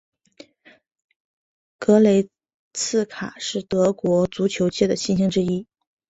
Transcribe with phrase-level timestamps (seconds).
[1.77, 2.27] 格雷
[2.73, 5.67] 茨卡是德国足球界的新星之一。